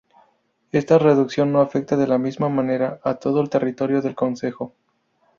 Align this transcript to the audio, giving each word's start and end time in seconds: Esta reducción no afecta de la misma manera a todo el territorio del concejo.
Esta 0.71 0.97
reducción 0.97 1.51
no 1.51 1.61
afecta 1.61 1.95
de 1.95 2.07
la 2.07 2.17
misma 2.17 2.49
manera 2.49 2.99
a 3.03 3.19
todo 3.19 3.39
el 3.39 3.51
territorio 3.51 4.01
del 4.01 4.15
concejo. 4.15 4.73